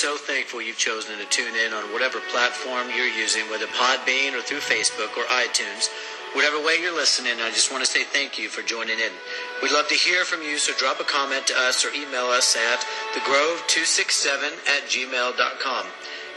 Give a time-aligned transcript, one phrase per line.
[0.00, 4.40] so thankful you've chosen to tune in on whatever platform you're using, whether Podbean or
[4.40, 5.92] through Facebook or iTunes.
[6.32, 9.12] Whatever way you're listening, I just want to say thank you for joining in.
[9.60, 12.56] We'd love to hear from you, so drop a comment to us or email us
[12.56, 12.80] at
[13.12, 15.84] thegrove267 at gmail.com.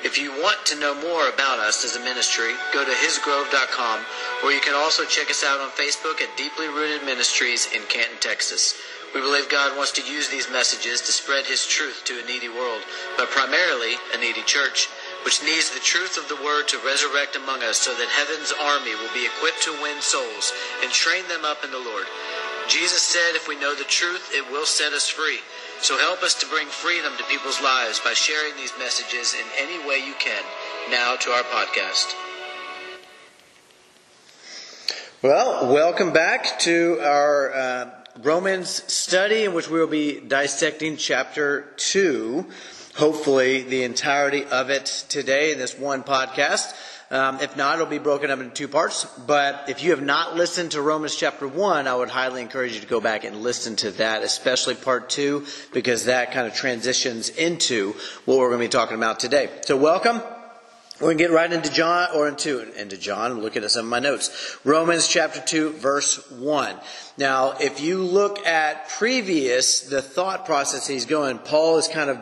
[0.03, 3.99] If you want to know more about us as a ministry, go to hisgrove.com,
[4.43, 8.19] or you can also check us out on Facebook at Deeply Rooted Ministries in Canton,
[8.19, 8.75] Texas.
[9.13, 12.49] We believe God wants to use these messages to spread His truth to a needy
[12.49, 12.81] world,
[13.15, 14.89] but primarily a needy church,
[15.23, 18.95] which needs the truth of the Word to resurrect among us so that heaven's army
[18.95, 22.05] will be equipped to win souls and train them up in the Lord.
[22.67, 25.39] Jesus said, if we know the truth, it will set us free.
[25.79, 29.77] So help us to bring freedom to people's lives by sharing these messages in any
[29.87, 30.41] way you can.
[30.89, 32.15] Now to our podcast.
[35.21, 37.53] Well, welcome back to our.
[37.53, 42.45] Uh Romans study in which we will be dissecting chapter 2,
[42.95, 46.75] hopefully the entirety of it today in this one podcast.
[47.09, 49.05] Um, if not, it'll be broken up into two parts.
[49.25, 52.81] But if you have not listened to Romans chapter 1, I would highly encourage you
[52.81, 57.29] to go back and listen to that, especially part 2, because that kind of transitions
[57.29, 57.93] into
[58.25, 59.49] what we're going to be talking about today.
[59.63, 60.21] So welcome.
[61.03, 63.89] We're going to get right into John, or into, into John, looking at some of
[63.89, 64.57] my notes.
[64.63, 66.77] Romans chapter 2, verse 1.
[67.17, 72.19] Now, if you look at previous, the thought process he's going, Paul is kind of,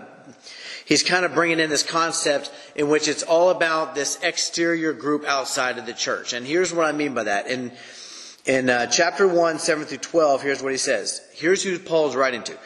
[0.83, 5.25] he's kind of bringing in this concept in which it's all about this exterior group
[5.25, 6.33] outside of the church.
[6.33, 7.45] And here's what I mean by that.
[7.45, 7.71] In,
[8.47, 11.21] in uh, chapter 1, 7 through 12, here's what he says.
[11.35, 12.57] Here's who Paul's writing to.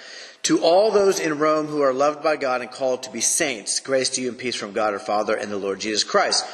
[0.46, 3.80] To all those in Rome who are loved by God and called to be saints,
[3.80, 6.46] grace to you and peace from God our Father and the Lord Jesus Christ.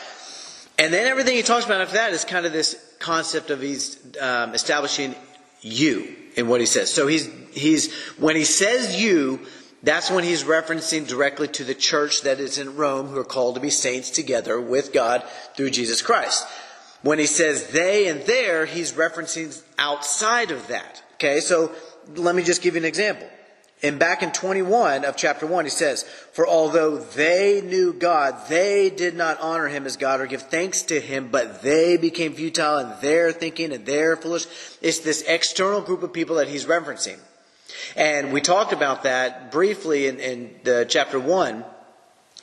[0.80, 4.00] And then everything he talks about after that is kind of this concept of he's
[4.22, 5.14] um, establishing
[5.59, 6.89] you in what he says.
[6.89, 9.42] So he's he's when he says you,
[9.83, 13.55] that's when he's referencing directly to the church that is in Rome who are called
[13.55, 15.22] to be saints together with God
[15.58, 16.48] through Jesus Christ.
[17.02, 21.04] When he says they and there, he's referencing outside of that.
[21.15, 21.73] Okay, so
[22.15, 23.27] let me just give you an example.
[23.83, 26.03] And back in 21 of chapter 1, he says,
[26.33, 30.83] For although they knew God, they did not honor him as God or give thanks
[30.83, 34.45] to him, but they became futile in their thinking and their foolish.
[34.81, 37.17] It's this external group of people that he's referencing.
[37.95, 41.65] And we talked about that briefly in, in the chapter 1,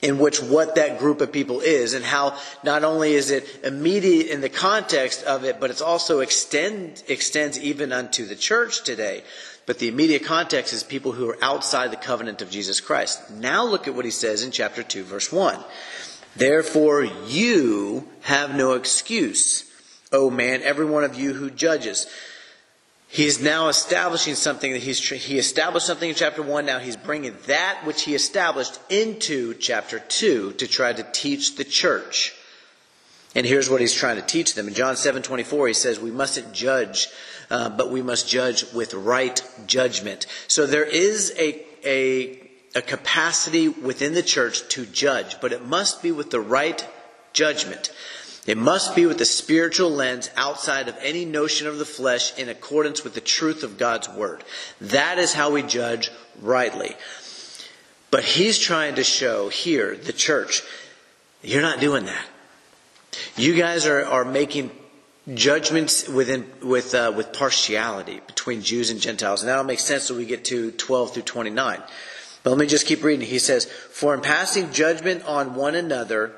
[0.02, 4.26] in which what that group of people is and how not only is it immediate
[4.28, 9.22] in the context of it, but it's also extend, extends even unto the church today.
[9.68, 13.30] But the immediate context is people who are outside the covenant of Jesus Christ.
[13.30, 15.62] Now look at what he says in chapter 2, verse 1.
[16.34, 19.70] Therefore you have no excuse,
[20.10, 22.06] O man, every one of you who judges.
[23.08, 26.64] He's now establishing something that he's, he established something in chapter 1.
[26.64, 31.64] Now he's bringing that which he established into chapter 2 to try to teach the
[31.64, 32.34] church.
[33.34, 34.66] And here's what he's trying to teach them.
[34.66, 37.08] In John 7 24, he says, We mustn't judge
[37.50, 40.26] uh, but we must judge with right judgment.
[40.48, 46.02] So there is a, a, a capacity within the church to judge, but it must
[46.02, 46.86] be with the right
[47.32, 47.92] judgment.
[48.46, 52.48] It must be with the spiritual lens outside of any notion of the flesh in
[52.48, 54.42] accordance with the truth of God's word.
[54.80, 56.10] That is how we judge
[56.40, 56.96] rightly.
[58.10, 60.62] But he's trying to show here, the church,
[61.42, 62.26] you're not doing that.
[63.36, 64.70] You guys are, are making
[65.34, 70.18] judgments within with uh, with partiality between Jews and Gentiles, and that'll make sense when
[70.18, 71.82] we get to 12 through 29.
[72.42, 73.26] But let me just keep reading.
[73.26, 76.32] He says, "For in passing judgment on one another."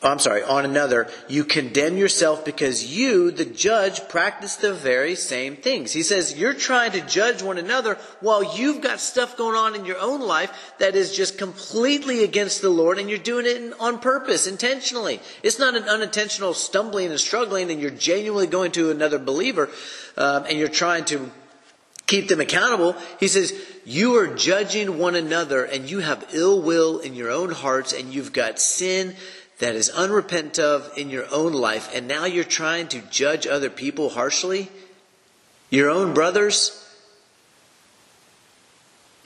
[0.00, 5.56] I'm sorry, on another, you condemn yourself because you, the judge, practice the very same
[5.56, 5.92] things.
[5.92, 9.84] He says you're trying to judge one another while you've got stuff going on in
[9.84, 13.98] your own life that is just completely against the Lord and you're doing it on
[13.98, 15.18] purpose, intentionally.
[15.42, 19.68] It's not an unintentional stumbling and struggling and you're genuinely going to another believer
[20.16, 21.28] um, and you're trying to
[22.06, 22.96] keep them accountable.
[23.18, 23.52] He says,
[23.84, 28.14] you are judging one another and you have ill will in your own hearts and
[28.14, 29.14] you've got sin
[29.58, 33.70] that is unrepentant of in your own life, and now you're trying to judge other
[33.70, 34.70] people harshly?
[35.70, 36.84] Your own brothers?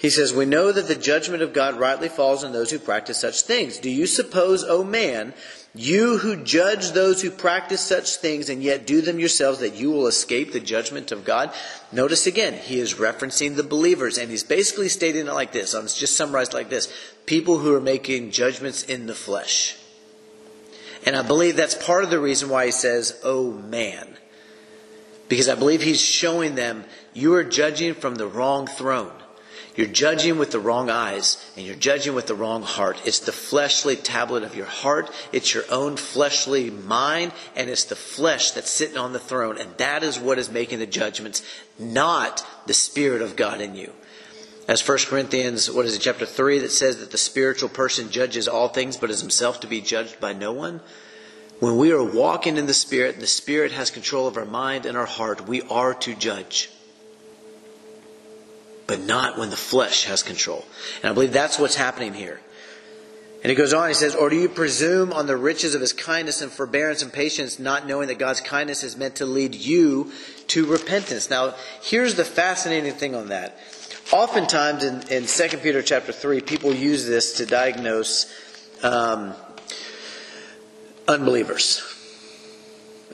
[0.02, 3.20] He says, We know that the judgment of God rightly falls on those who practice
[3.20, 3.79] such things.
[3.79, 5.32] Do you suppose, O man,
[5.76, 9.93] you who judge those who practice such things and yet do them yourselves, that you
[9.93, 11.55] will escape the judgment of God?
[11.93, 15.73] Notice again, he is referencing the believers, and he's basically stating it like this.
[15.73, 16.93] I'm just summarized like this
[17.25, 19.76] people who are making judgments in the flesh.
[21.04, 24.16] And I believe that's part of the reason why he says, oh man.
[25.28, 26.84] Because I believe he's showing them,
[27.14, 29.12] you are judging from the wrong throne.
[29.75, 33.00] You're judging with the wrong eyes and you're judging with the wrong heart.
[33.06, 35.10] It's the fleshly tablet of your heart.
[35.32, 39.56] It's your own fleshly mind and it's the flesh that's sitting on the throne.
[39.56, 41.43] And that is what is making the judgments,
[41.78, 43.93] not the Spirit of God in you.
[44.68, 48.46] As 1 Corinthians, what is it, chapter 3, that says that the spiritual person judges
[48.46, 50.80] all things but is himself to be judged by no one.
[51.58, 54.86] When we are walking in the Spirit and the Spirit has control of our mind
[54.86, 56.70] and our heart, we are to judge
[58.92, 60.66] but not when the flesh has control.
[61.02, 62.40] And I believe that's what's happening here.
[63.42, 65.94] And he goes on, he says, Or do you presume on the riches of his
[65.94, 70.12] kindness and forbearance and patience, not knowing that God's kindness is meant to lead you
[70.48, 71.30] to repentance?
[71.30, 73.58] Now, here's the fascinating thing on that.
[74.10, 78.32] Oftentimes in, in 2 Peter chapter 3, people use this to diagnose
[78.82, 79.34] um,
[81.06, 81.82] unbelievers.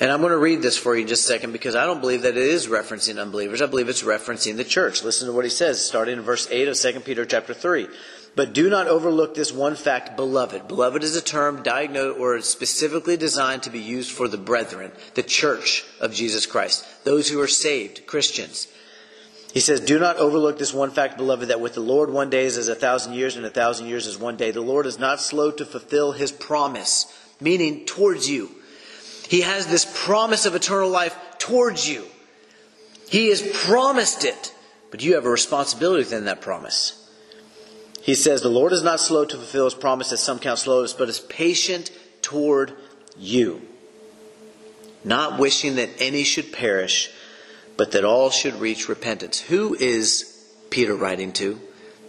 [0.00, 2.00] And I'm going to read this for you in just a second because I don't
[2.00, 3.60] believe that it is referencing unbelievers.
[3.60, 5.02] I believe it's referencing the church.
[5.02, 7.88] Listen to what he says, starting in verse 8 of 2 Peter chapter 3.
[8.36, 10.68] But do not overlook this one fact, beloved.
[10.68, 15.24] Beloved is a term diagnosed or specifically designed to be used for the brethren, the
[15.24, 18.68] church of Jesus Christ, those who are saved, Christians.
[19.52, 22.44] He says, Do not overlook this one fact, beloved, that with the Lord one day
[22.44, 24.50] is as a thousand years, and a thousand years is one day.
[24.50, 27.06] The Lord is not slow to fulfill his promise,
[27.40, 28.50] meaning towards you
[29.28, 32.06] he has this promise of eternal life towards you.
[33.10, 34.54] He has promised it,
[34.90, 37.06] but you have a responsibility within that promise.
[38.00, 40.94] He says, The Lord is not slow to fulfill his promise, as some count slowness,
[40.94, 41.90] but is patient
[42.22, 42.72] toward
[43.18, 43.60] you,
[45.04, 47.10] not wishing that any should perish,
[47.78, 49.40] but that all should reach repentance.
[49.40, 50.36] Who is
[50.68, 51.58] Peter writing to?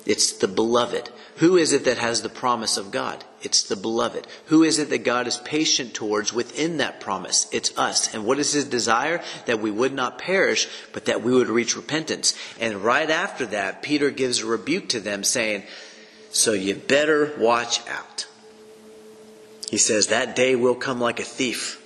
[0.06, 1.12] It's the beloved.
[1.38, 3.24] Who is it that has the promise of God?
[3.44, 4.26] It's the beloved.
[4.46, 7.48] Who is it that God is patient towards within that promise?
[7.52, 8.14] It's us.
[8.14, 9.22] And what is his desire?
[9.46, 12.34] That we would not perish, but that we would reach repentance.
[12.60, 15.64] And right after that, Peter gives a rebuke to them saying,
[16.32, 18.26] So you better watch out.
[19.70, 21.79] He says, That day will come like a thief.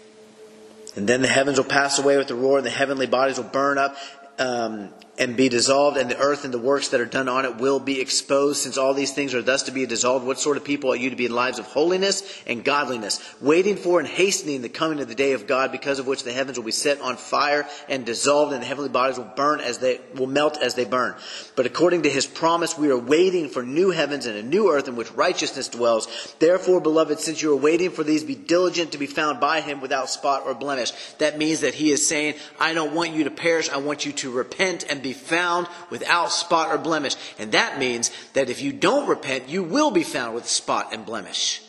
[0.95, 3.45] And then the heavens will pass away with a roar, and the heavenly bodies will
[3.45, 3.95] burn up.
[4.37, 7.57] Um, and be dissolved, and the earth and the works that are done on it
[7.57, 8.61] will be exposed.
[8.61, 11.11] Since all these things are thus to be dissolved, what sort of people are you
[11.11, 15.07] to be in lives of holiness and godliness, waiting for and hastening the coming of
[15.07, 18.07] the day of God, because of which the heavens will be set on fire and
[18.07, 21.13] dissolved, and the heavenly bodies will burn as they will melt as they burn.
[21.55, 24.87] But according to His promise, we are waiting for new heavens and a new earth
[24.87, 26.07] in which righteousness dwells.
[26.39, 29.79] Therefore, beloved, since you are waiting for these, be diligent to be found by Him
[29.79, 30.91] without spot or blemish.
[31.19, 33.69] That means that He is saying, "I don't want you to perish.
[33.69, 37.15] I want you to repent and be found without spot or blemish.
[37.37, 41.05] And that means that if you don't repent, you will be found with spot and
[41.05, 41.61] blemish.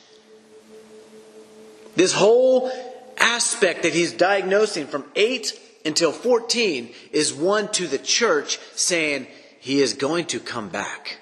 [1.96, 2.70] This whole
[3.18, 9.26] aspect that he's diagnosing from 8 until 14 is one to the church saying
[9.60, 11.18] he is going to come back.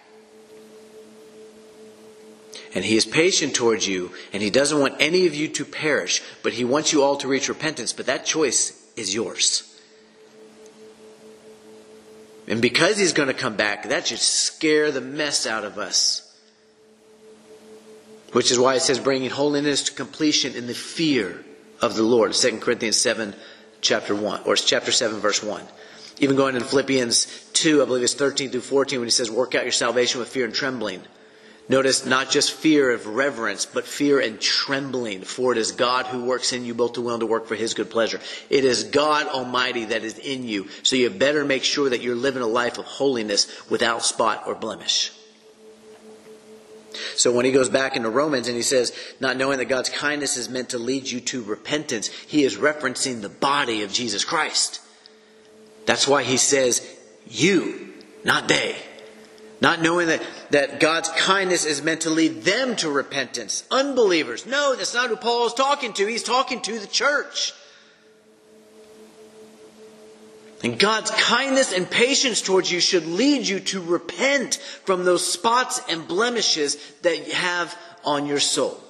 [2.74, 6.22] And he is patient towards you, and he doesn't want any of you to perish,
[6.42, 7.92] but he wants you all to reach repentance.
[7.92, 9.71] But that choice is yours.
[12.52, 16.36] And because he's going to come back, that should scare the mess out of us.
[18.32, 21.42] Which is why it says bringing holiness to completion in the fear
[21.80, 22.34] of the Lord.
[22.34, 23.34] 2 Corinthians 7,
[23.80, 25.64] chapter 1, or chapter 7, verse 1.
[26.18, 29.54] Even going in Philippians 2, I believe it's 13 through 14, when he says, work
[29.54, 31.00] out your salvation with fear and trembling.
[31.72, 36.22] Notice not just fear of reverence, but fear and trembling, for it is God who
[36.22, 38.20] works in you both to will and to work for his good pleasure.
[38.50, 40.68] It is God Almighty that is in you.
[40.82, 44.54] So you better make sure that you're living a life of holiness without spot or
[44.54, 45.12] blemish.
[47.16, 50.36] So when he goes back into Romans and he says, not knowing that God's kindness
[50.36, 54.82] is meant to lead you to repentance, he is referencing the body of Jesus Christ.
[55.86, 56.86] That's why he says,
[57.26, 58.76] you, not they.
[59.62, 63.62] Not knowing that, that God's kindness is meant to lead them to repentance.
[63.70, 64.44] Unbelievers.
[64.44, 66.06] No, that's not who Paul is talking to.
[66.06, 67.54] He's talking to the church.
[70.64, 75.80] And God's kindness and patience towards you should lead you to repent from those spots
[75.88, 77.72] and blemishes that you have
[78.04, 78.82] on your soul.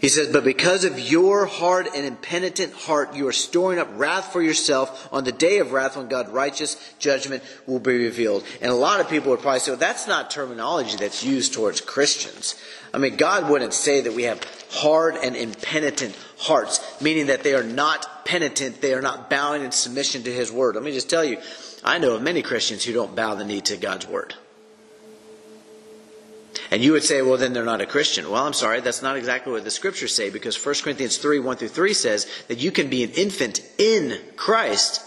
[0.00, 4.32] He says, But because of your hard and impenitent heart, you are storing up wrath
[4.32, 8.44] for yourself on the day of wrath when God's righteous judgment will be revealed.
[8.60, 11.80] And a lot of people would probably say, well, that's not terminology that's used towards
[11.80, 12.54] Christians.
[12.92, 17.54] I mean, God wouldn't say that we have hard and impenitent hearts, meaning that they
[17.54, 20.74] are not penitent, they are not bowing in submission to His word.
[20.74, 21.38] Let me just tell you,
[21.84, 24.34] I know of many Christians who don't bow the knee to God's word.
[26.70, 28.30] And you would say, well, then they're not a Christian.
[28.30, 31.56] Well, I'm sorry, that's not exactly what the scriptures say because 1 Corinthians 3, 1
[31.56, 35.02] through 3 says that you can be an infant in Christ,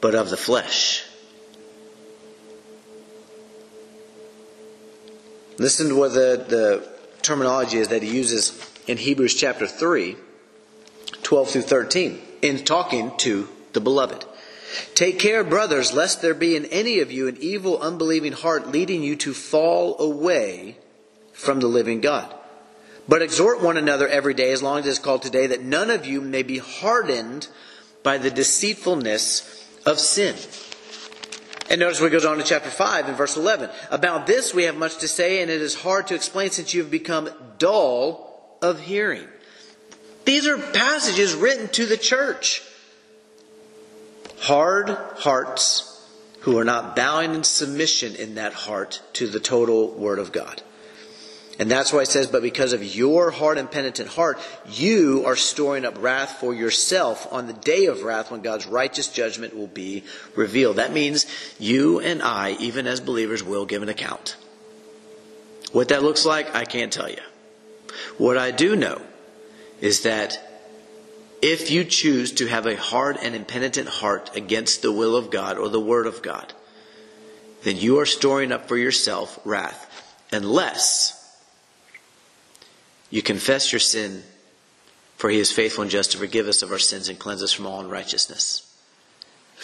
[0.00, 1.04] but of the flesh.
[5.58, 6.88] Listen to what the, the
[7.22, 10.16] terminology is that he uses in Hebrews chapter 3,
[11.22, 14.26] 12 through 13, in talking to the beloved.
[14.94, 19.02] Take care, brothers, lest there be in any of you an evil, unbelieving heart leading
[19.02, 20.76] you to fall away
[21.32, 22.32] from the living God.
[23.08, 25.90] But exhort one another every day, as long as it is called today, that none
[25.90, 27.48] of you may be hardened
[28.02, 30.34] by the deceitfulness of sin.
[31.68, 33.70] And notice what goes on in chapter 5 and verse 11.
[33.90, 36.82] About this we have much to say, and it is hard to explain since you
[36.82, 39.26] have become dull of hearing.
[40.24, 42.62] These are passages written to the church.
[44.40, 45.92] Hard hearts
[46.40, 50.62] who are not bowing in submission in that heart to the total Word of God.
[51.58, 54.38] And that's why it says, but because of your hard and penitent heart,
[54.68, 59.08] you are storing up wrath for yourself on the day of wrath when God's righteous
[59.08, 60.76] judgment will be revealed.
[60.76, 61.26] That means
[61.58, 64.36] you and I, even as believers, will give an account.
[65.72, 67.22] What that looks like, I can't tell you.
[68.18, 69.00] What I do know
[69.80, 70.45] is that
[71.42, 75.58] if you choose to have a hard and impenitent heart against the will of God
[75.58, 76.52] or the Word of God,
[77.62, 79.82] then you are storing up for yourself wrath.
[80.32, 81.12] Unless
[83.10, 84.22] you confess your sin,
[85.16, 87.52] for he is faithful and just to forgive us of our sins and cleanse us
[87.52, 88.62] from all unrighteousness.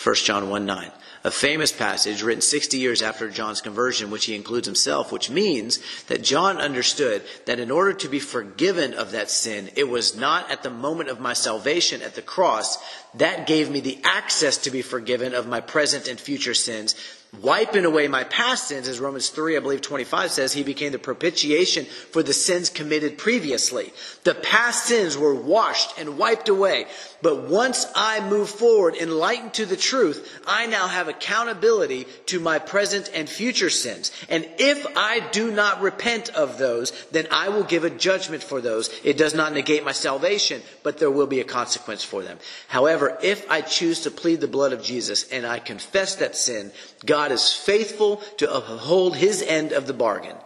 [0.03, 0.91] 1 John 1 9.
[1.25, 5.79] A famous passage written 60 years after John's conversion, which he includes himself, which means
[6.09, 10.51] that John understood that in order to be forgiven of that sin, it was not
[10.51, 12.77] at the moment of my salvation at the cross
[13.15, 16.97] that gave me the access to be forgiven of my present and future sins
[17.41, 20.99] wiping away my past sins, as Romans 3, I believe 25 says, he became the
[20.99, 23.93] propitiation for the sins committed previously.
[24.25, 26.87] The past sins were washed and wiped away.
[27.23, 32.59] But once I move forward, enlightened to the truth, I now have accountability to my
[32.59, 34.11] present and future sins.
[34.29, 38.61] And if I do not repent of those, then I will give a judgment for
[38.61, 38.91] those.
[39.05, 42.39] It does not negate my salvation, but there will be a consequence for them.
[42.67, 46.73] However, if I choose to plead the blood of Jesus and I confess that sin,
[47.07, 50.37] God is faithful to uphold his end of the bargain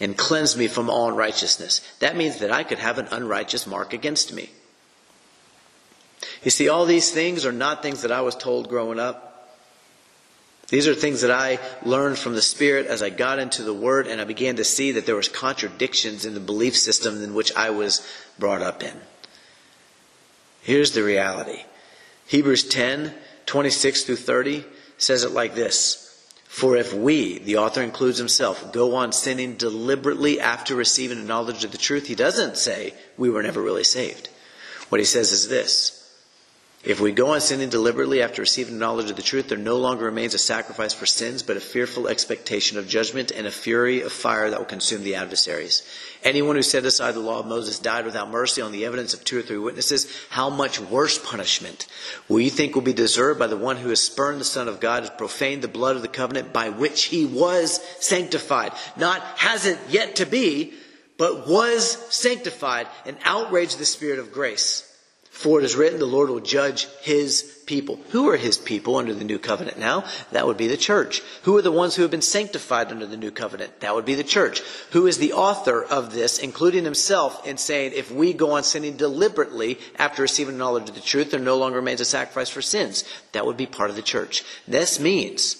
[0.00, 1.82] and cleanse me from all unrighteousness.
[1.98, 4.48] That means that I could have an unrighteous mark against me.
[6.42, 9.30] You see, all these things are not things that I was told growing up.
[10.68, 14.06] These are things that I learned from the Spirit as I got into the Word
[14.06, 17.54] and I began to see that there was contradictions in the belief system in which
[17.56, 18.06] I was
[18.38, 18.94] brought up in.
[20.62, 21.64] Here's the reality.
[22.28, 23.12] Hebrews 10,
[23.46, 24.64] 26 through 30
[24.96, 26.06] says it like this.
[26.44, 31.64] For if we, the author includes himself, go on sinning deliberately after receiving a knowledge
[31.64, 34.28] of the truth, he doesn't say we were never really saved.
[34.88, 35.99] What he says is this
[36.82, 40.06] if we go on sinning deliberately after receiving knowledge of the truth, there no longer
[40.06, 44.10] remains a sacrifice for sins, but a fearful expectation of judgment and a fury of
[44.10, 45.82] fire that will consume the adversaries.
[46.24, 49.22] Anyone who set aside the law of Moses died without mercy on the evidence of
[49.24, 50.10] two or three witnesses.
[50.30, 51.86] How much worse punishment
[52.28, 54.80] will you think will be deserved by the one who has spurned the Son of
[54.80, 58.72] God, has profaned the blood of the covenant by which he was sanctified?
[58.96, 60.72] Not hasn't yet to be,
[61.18, 64.89] but was sanctified and outraged the Spirit of grace.
[65.40, 67.98] For it is written, the Lord will judge his people.
[68.10, 70.04] Who are his people under the new covenant now?
[70.32, 71.22] That would be the church.
[71.44, 73.80] Who are the ones who have been sanctified under the new covenant?
[73.80, 74.60] That would be the church.
[74.90, 78.98] Who is the author of this, including himself, in saying, if we go on sinning
[78.98, 83.04] deliberately after receiving knowledge of the truth, there no longer remains a sacrifice for sins?
[83.32, 84.44] That would be part of the church.
[84.68, 85.59] This means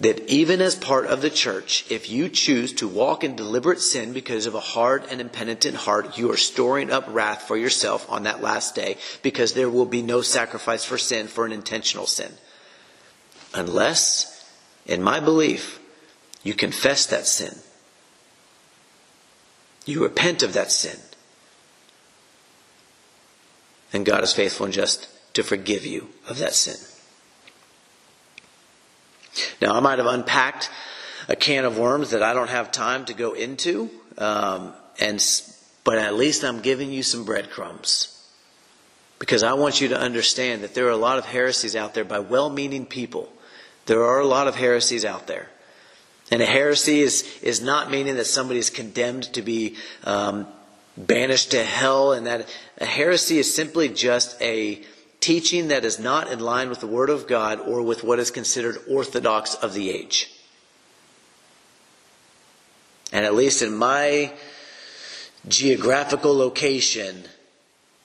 [0.00, 4.14] that even as part of the church, if you choose to walk in deliberate sin
[4.14, 8.22] because of a hard and impenitent heart, you are storing up wrath for yourself on
[8.22, 12.32] that last day because there will be no sacrifice for sin for an intentional sin.
[13.54, 14.46] Unless,
[14.86, 15.78] in my belief,
[16.42, 17.54] you confess that sin.
[19.84, 20.98] You repent of that sin.
[23.92, 26.76] And God is faithful and just to forgive you of that sin.
[29.60, 30.70] Now, I might have unpacked
[31.28, 35.22] a can of worms that I don't have time to go into, um, and
[35.84, 38.16] but at least I'm giving you some breadcrumbs.
[39.18, 42.04] Because I want you to understand that there are a lot of heresies out there
[42.04, 43.30] by well meaning people.
[43.86, 45.48] There are a lot of heresies out there.
[46.30, 50.46] And a heresy is, is not meaning that somebody is condemned to be um,
[50.96, 54.82] banished to hell, and that a heresy is simply just a
[55.20, 58.30] teaching that is not in line with the Word of God or with what is
[58.30, 60.32] considered orthodox of the age.
[63.12, 64.32] And at least in my
[65.48, 67.24] geographical location,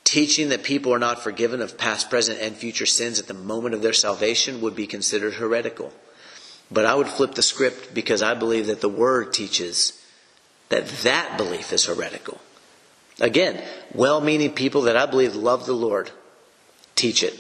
[0.03, 3.75] teaching that people are not forgiven of past, present, and future sins at the moment
[3.75, 5.93] of their salvation would be considered heretical.
[6.71, 10.01] But I would flip the script because I believe that the Word teaches
[10.69, 12.41] that that belief is heretical.
[13.21, 16.11] Again, well meaning people that I believe love the Lord
[16.95, 17.39] teach it.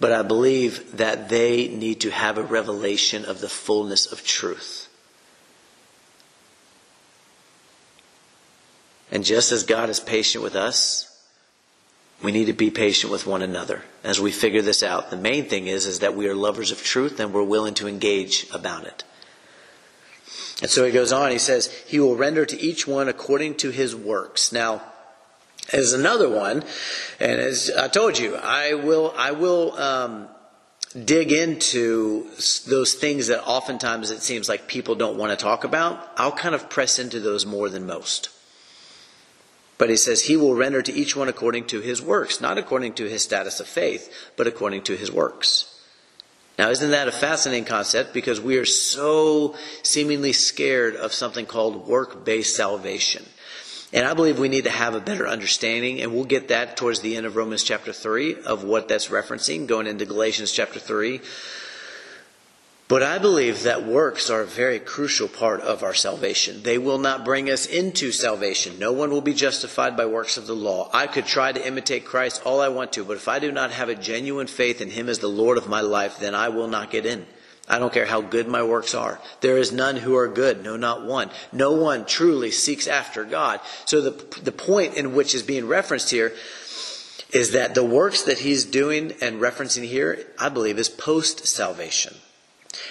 [0.00, 4.88] But I believe that they need to have a revelation of the fullness of truth.
[9.10, 11.08] And just as God is patient with us,
[12.22, 15.10] we need to be patient with one another as we figure this out.
[15.10, 17.88] The main thing is, is that we are lovers of truth and we're willing to
[17.88, 19.04] engage about it.
[20.62, 23.70] And so he goes on, he says, He will render to each one according to
[23.70, 24.52] his works.
[24.52, 24.82] Now,
[25.72, 26.64] as another one,
[27.20, 30.28] and as I told you, I will, I will, um,
[31.04, 32.28] dig into
[32.68, 36.10] those things that oftentimes it seems like people don't want to talk about.
[36.16, 38.28] I'll kind of press into those more than most.
[39.78, 42.94] But he says, He will render to each one according to his works, not according
[42.94, 45.68] to his status of faith, but according to his works.
[46.58, 48.12] Now, isn't that a fascinating concept?
[48.12, 53.24] Because we are so seemingly scared of something called work based salvation.
[53.92, 57.00] And I believe we need to have a better understanding, and we'll get that towards
[57.00, 61.20] the end of Romans chapter 3 of what that's referencing, going into Galatians chapter 3.
[62.88, 66.62] But I believe that works are a very crucial part of our salvation.
[66.62, 68.78] They will not bring us into salvation.
[68.78, 70.90] No one will be justified by works of the law.
[70.92, 73.70] I could try to imitate Christ all I want to, but if I do not
[73.70, 76.68] have a genuine faith in Him as the Lord of my life, then I will
[76.68, 77.26] not get in.
[77.68, 79.20] I don't care how good my works are.
[79.40, 81.30] There is none who are good, no, not one.
[81.52, 83.60] No one truly seeks after God.
[83.84, 86.32] So the, the point in which is being referenced here
[87.32, 92.14] is that the works that he's doing and referencing here, I believe, is post salvation.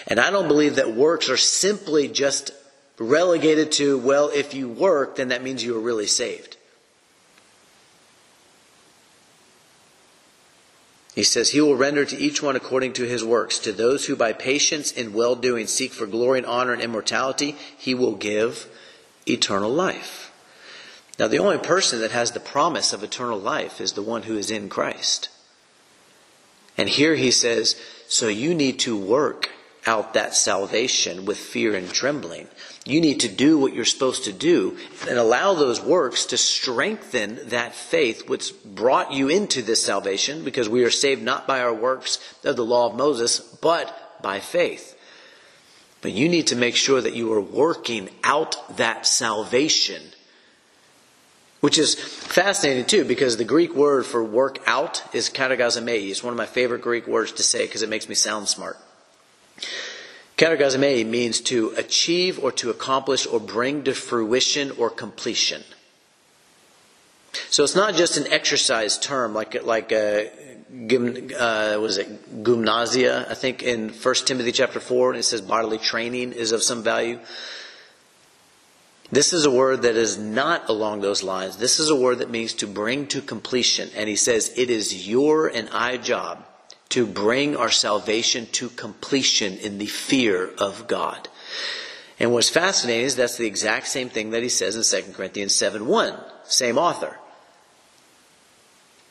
[0.07, 2.51] And I don't believe that works are simply just
[2.97, 6.57] relegated to, well, if you work, then that means you are really saved.
[11.13, 13.59] He says, He will render to each one according to his works.
[13.59, 17.55] To those who by patience and well doing seek for glory and honor and immortality,
[17.77, 18.67] He will give
[19.27, 20.31] eternal life.
[21.19, 24.37] Now, the only person that has the promise of eternal life is the one who
[24.37, 25.29] is in Christ.
[26.77, 27.75] And here he says,
[28.07, 29.49] So you need to work
[29.85, 32.47] out that salvation with fear and trembling.
[32.85, 37.49] You need to do what you're supposed to do and allow those works to strengthen
[37.49, 41.73] that faith which brought you into this salvation because we are saved not by our
[41.73, 44.97] works of the law of Moses, but by faith.
[46.01, 50.01] But you need to make sure that you are working out that salvation.
[51.59, 56.09] Which is fascinating too, because the Greek word for work out is katergazomai.
[56.09, 58.77] It's one of my favorite Greek words to say because it makes me sound smart.
[60.41, 65.63] Katergazomai means to achieve or to accomplish or bring to fruition or completion.
[67.51, 70.23] So it's not just an exercise term like like uh,
[70.73, 73.27] uh, was it gymnasia?
[73.29, 76.81] I think in 1 Timothy chapter four, and it says bodily training is of some
[76.81, 77.19] value.
[79.11, 81.57] This is a word that is not along those lines.
[81.57, 85.07] This is a word that means to bring to completion, and he says it is
[85.07, 86.45] your and I job
[86.91, 91.27] to bring our salvation to completion in the fear of God.
[92.19, 95.55] And what's fascinating is that's the exact same thing that he says in 2 Corinthians
[95.55, 97.17] 7 1, same author.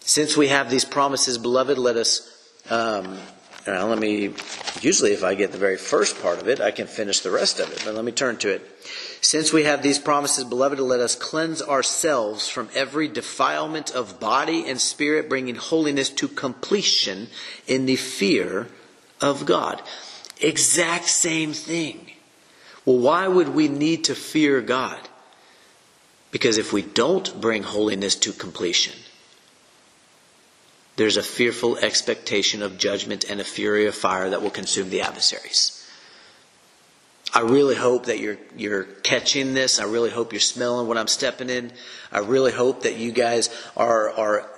[0.01, 2.27] Since we have these promises, beloved, let us.
[2.69, 3.19] Um,
[3.67, 4.35] let me.
[4.81, 7.61] Usually, if I get the very first part of it, I can finish the rest
[7.61, 7.83] of it.
[7.85, 8.67] But let me turn to it.
[9.21, 14.67] Since we have these promises, beloved, let us cleanse ourselves from every defilement of body
[14.67, 17.29] and spirit, bringing holiness to completion
[17.67, 18.69] in the fear
[19.21, 19.83] of God.
[20.41, 22.13] Exact same thing.
[22.87, 25.09] Well, why would we need to fear God?
[26.31, 28.95] Because if we don't bring holiness to completion,
[31.01, 35.01] there's a fearful expectation of judgment and a fury of fire that will consume the
[35.01, 35.83] adversaries.
[37.33, 39.81] I really hope that you're you're catching this.
[39.81, 41.73] I really hope you're smelling what I'm stepping in.
[42.13, 44.51] I really hope that you guys are are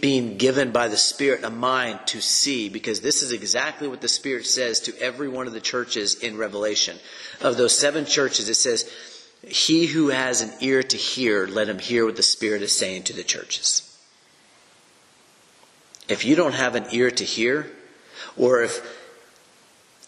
[0.00, 4.06] being given by the Spirit a mind to see, because this is exactly what the
[4.06, 6.98] Spirit says to every one of the churches in Revelation.
[7.40, 8.88] Of those seven churches, it says,
[9.44, 13.02] "He who has an ear to hear, let him hear what the Spirit is saying
[13.04, 13.89] to the churches."
[16.10, 17.70] If you don't have an ear to hear,
[18.36, 18.98] or if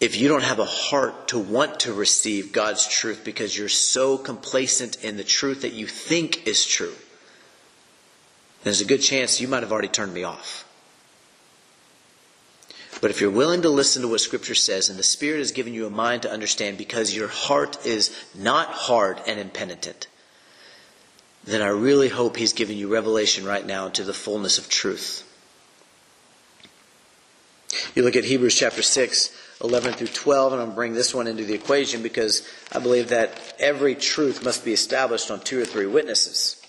[0.01, 4.17] if you don't have a heart to want to receive God's truth because you're so
[4.17, 6.93] complacent in the truth that you think is true,
[8.63, 10.67] there's a good chance you might have already turned me off.
[12.99, 15.73] But if you're willing to listen to what Scripture says and the Spirit has given
[15.73, 20.07] you a mind to understand because your heart is not hard and impenitent,
[21.45, 25.29] then I really hope He's given you revelation right now into the fullness of truth.
[27.95, 29.29] You look at Hebrews chapter 6,
[29.63, 32.79] 11 through 12, and I'm going to bring this one into the equation because I
[32.79, 36.59] believe that every truth must be established on two or three witnesses.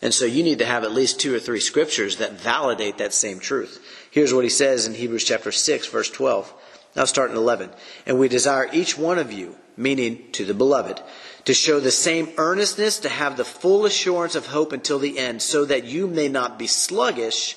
[0.00, 3.12] And so you need to have at least two or three scriptures that validate that
[3.12, 3.84] same truth.
[4.12, 6.54] Here's what he says in Hebrews chapter 6, verse 12.
[6.94, 7.70] Now start in 11.
[8.06, 11.02] And we desire each one of you, meaning to the beloved,
[11.46, 15.42] to show the same earnestness, to have the full assurance of hope until the end,
[15.42, 17.56] so that you may not be sluggish,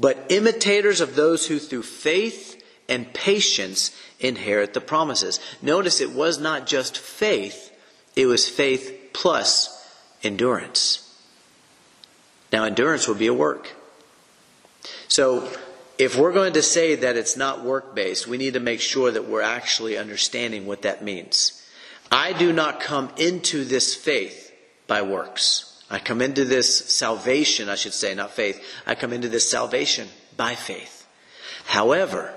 [0.00, 5.38] but imitators of those who through faith and patience inherit the promises.
[5.60, 7.70] Notice it was not just faith,
[8.16, 9.76] it was faith plus
[10.22, 11.06] endurance.
[12.50, 13.74] Now, endurance would be a work.
[15.06, 15.48] So,
[15.98, 19.10] if we're going to say that it's not work based, we need to make sure
[19.10, 21.62] that we're actually understanding what that means.
[22.10, 24.50] I do not come into this faith
[24.86, 25.69] by works.
[25.90, 28.62] I come into this salvation, I should say, not faith.
[28.86, 31.06] I come into this salvation by faith.
[31.66, 32.32] However,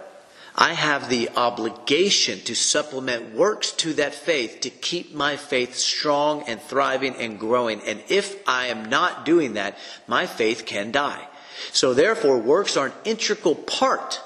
[0.55, 6.43] I have the obligation to supplement works to that faith to keep my faith strong
[6.43, 7.81] and thriving and growing.
[7.81, 11.27] And if I am not doing that, my faith can die.
[11.71, 14.19] So therefore, works are an integral part.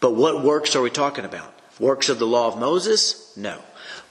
[0.00, 1.52] But what works are we talking about?
[1.78, 3.32] Works of the law of Moses?
[3.36, 3.58] No.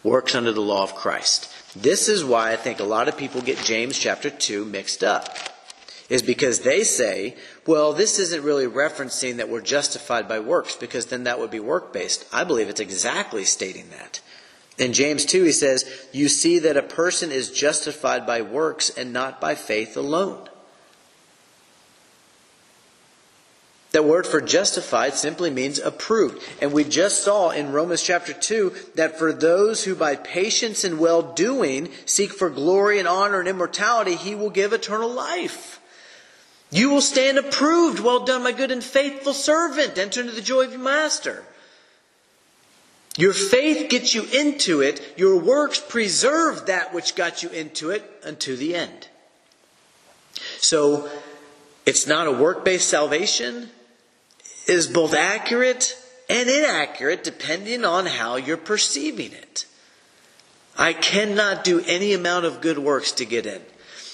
[0.04, 1.52] Works under the law of Christ.
[1.76, 5.38] This is why I think a lot of people get James chapter 2 mixed up
[6.10, 7.36] is because they say,
[7.68, 11.60] well, this isn't really referencing that we're justified by works because then that would be
[11.60, 12.26] work based.
[12.34, 14.20] I believe it's exactly stating that.
[14.80, 19.14] In James 2, he says, You see that a person is justified by works and
[19.14, 20.49] not by faith alone.
[23.92, 26.44] The word for justified simply means approved.
[26.62, 31.00] And we just saw in Romans chapter 2 that for those who by patience and
[31.00, 35.82] well doing seek for glory and honor and immortality, he will give eternal life.
[36.72, 38.00] You will stand approved.
[38.00, 39.98] Well done, my good and faithful servant.
[39.98, 41.44] Enter into the joy of your master.
[43.18, 45.16] Your faith gets you into it.
[45.18, 49.08] Your works preserve that which got you into it unto the end.
[50.60, 51.10] So,
[51.88, 53.72] it's not a work based salvation.
[54.70, 55.98] Is both accurate
[56.30, 59.66] and inaccurate depending on how you're perceiving it.
[60.78, 63.62] I cannot do any amount of good works to get in.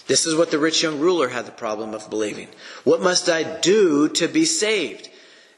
[0.08, 2.48] This is what the rich young ruler had the problem of believing.
[2.86, 5.10] What must I do to be saved?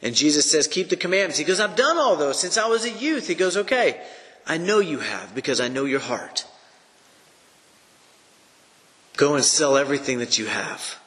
[0.01, 1.37] And Jesus says, Keep the commandments.
[1.37, 3.27] He goes, I've done all those since I was a youth.
[3.27, 4.01] He goes, Okay,
[4.47, 6.45] I know you have because I know your heart.
[9.15, 10.97] Go and sell everything that you have.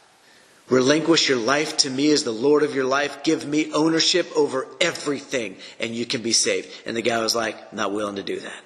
[0.71, 3.25] Relinquish your life to me as the Lord of your life.
[3.25, 6.69] Give me ownership over everything, and you can be saved.
[6.87, 8.63] And the guy was like, Not willing to do that.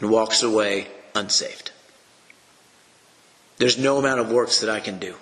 [0.00, 1.72] And walks away unsaved.
[3.58, 5.16] There's no amount of works that I can do.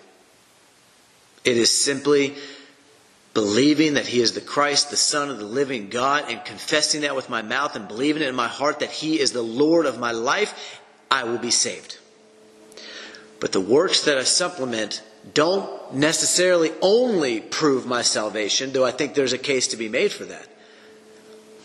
[1.45, 2.35] It is simply
[3.33, 7.17] believing that He is the Christ, the Son of the living God, and confessing that
[7.17, 9.99] with my mouth and believing it in my heart that He is the Lord of
[9.99, 11.97] my life, I will be saved.
[13.41, 15.03] But the works that I supplement
[15.35, 20.13] don't necessarily only prove my salvation, though I think there's a case to be made
[20.13, 20.47] for that.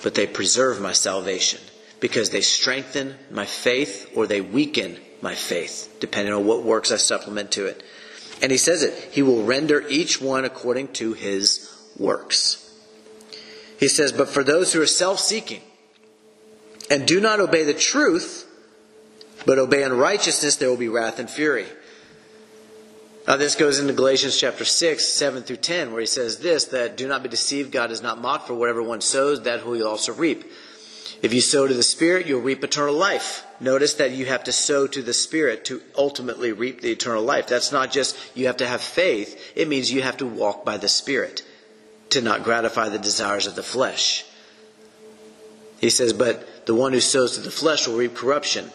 [0.02, 1.62] But they preserve my salvation
[2.00, 6.98] because they strengthen my faith or they weaken my faith, depending on what works I
[6.98, 7.84] supplement to it.
[8.42, 12.62] And he says it, he will render each one according to his works.
[13.80, 15.62] He says, but for those who are self seeking
[16.90, 18.45] and do not obey the truth,
[19.46, 21.66] but obey unrighteousness, there will be wrath and fury.
[23.28, 26.96] Now, this goes into Galatians chapter 6, 7 through 10, where he says this that
[26.96, 29.84] do not be deceived, God is not mocked, for whatever one sows, that will he
[29.84, 30.44] also reap.
[31.24, 33.44] If you sow to the Spirit, you'll reap eternal life.
[33.60, 37.48] Notice that you have to sow to the Spirit to ultimately reap the eternal life.
[37.48, 40.78] That's not just you have to have faith, it means you have to walk by
[40.78, 41.42] the Spirit
[42.12, 44.24] to not gratify the desires of the flesh.
[45.80, 48.70] He says, But the one who sows to the flesh will reap corruption.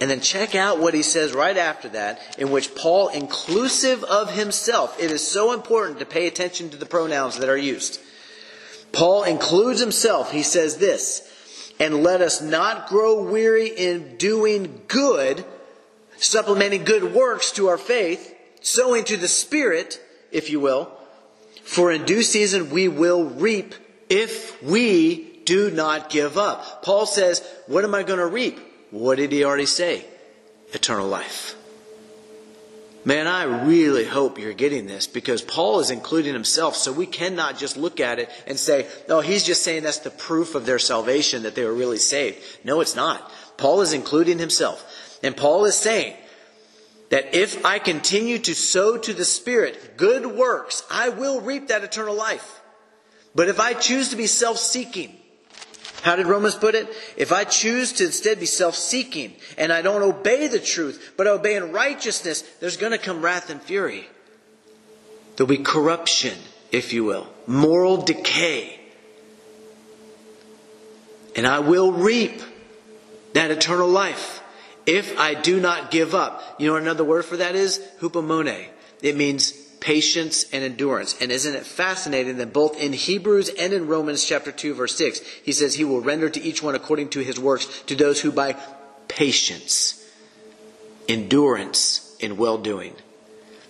[0.00, 4.34] And then check out what he says right after that, in which Paul, inclusive of
[4.34, 8.00] himself, it is so important to pay attention to the pronouns that are used.
[8.92, 10.32] Paul includes himself.
[10.32, 11.32] He says this
[11.78, 15.44] and let us not grow weary in doing good,
[16.16, 20.90] supplementing good works to our faith, sowing to the Spirit, if you will.
[21.62, 23.74] For in due season we will reap
[24.08, 26.82] if we do not give up.
[26.82, 28.60] Paul says, What am I going to reap?
[28.96, 30.04] What did he already say?
[30.72, 31.54] Eternal life.
[33.04, 37.56] Man, I really hope you're getting this because Paul is including himself, so we cannot
[37.56, 40.80] just look at it and say, oh, he's just saying that's the proof of their
[40.80, 42.38] salvation that they were really saved.
[42.64, 43.30] No, it's not.
[43.58, 45.20] Paul is including himself.
[45.22, 46.16] And Paul is saying
[47.10, 51.84] that if I continue to sow to the Spirit good works, I will reap that
[51.84, 52.60] eternal life.
[53.34, 55.16] But if I choose to be self seeking,
[56.06, 56.86] how did Romans put it?
[57.16, 61.26] If I choose to instead be self seeking and I don't obey the truth, but
[61.26, 64.06] I obey in righteousness, there's going to come wrath and fury.
[65.34, 66.38] There'll be corruption,
[66.70, 68.78] if you will, moral decay.
[71.34, 72.40] And I will reap
[73.32, 74.44] that eternal life
[74.86, 76.54] if I do not give up.
[76.60, 77.80] You know another word for that is?
[77.98, 78.68] Hupomone.
[79.02, 79.54] It means
[79.86, 81.16] patience and endurance.
[81.20, 85.20] And isn't it fascinating that both in Hebrews and in Romans chapter 2 verse 6,
[85.44, 88.32] he says he will render to each one according to his works to those who
[88.32, 88.56] by
[89.06, 90.04] patience,
[91.08, 92.94] endurance in well doing.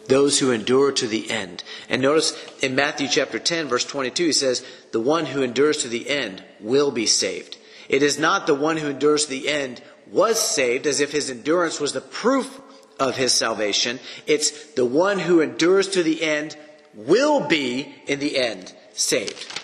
[0.08, 1.62] Those who endure to the end.
[1.90, 5.88] And notice in Matthew chapter 10 verse 22, he says, the one who endures to
[5.88, 7.58] the end will be saved.
[7.90, 11.28] It is not the one who endures to the end was saved as if his
[11.28, 12.62] endurance was the proof
[12.98, 14.00] of his salvation.
[14.26, 16.56] It's the one who endures to the end
[16.94, 19.62] will be in the end saved.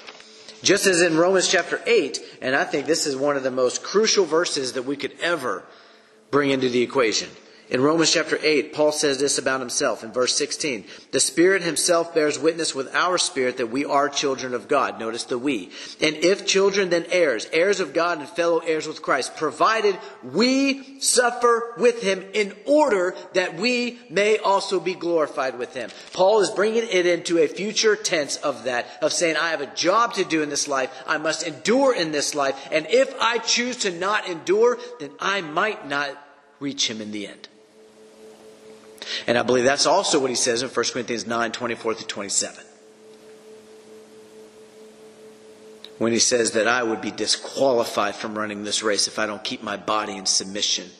[0.62, 3.82] Just as in Romans chapter 8, and I think this is one of the most
[3.82, 5.64] crucial verses that we could ever
[6.30, 7.28] bring into the equation.
[7.70, 10.84] In Romans chapter 8, Paul says this about himself in verse 16.
[11.12, 14.98] The Spirit himself bears witness with our spirit that we are children of God.
[15.00, 15.70] Notice the we.
[16.00, 21.00] And if children, then heirs, heirs of God and fellow heirs with Christ, provided we
[21.00, 25.88] suffer with him in order that we may also be glorified with him.
[26.12, 29.74] Paul is bringing it into a future tense of that, of saying, I have a
[29.74, 30.90] job to do in this life.
[31.06, 32.68] I must endure in this life.
[32.70, 36.10] And if I choose to not endure, then I might not
[36.60, 37.48] reach him in the end.
[39.26, 42.64] And I believe that's also what he says in 1 Corinthians 9 24 through 27.
[45.98, 49.44] When he says that I would be disqualified from running this race if I don't
[49.44, 50.90] keep my body in submission.